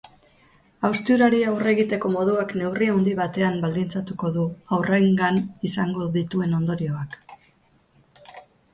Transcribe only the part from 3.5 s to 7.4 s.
baldintzatuko du haurrengan izango dituen ondorioak.